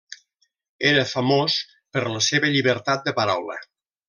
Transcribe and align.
Era 0.91 1.03
famós 1.11 1.59
per 1.97 2.05
la 2.15 2.23
seva 2.29 2.51
llibertat 2.57 3.07
de 3.11 3.15
paraula. 3.23 3.63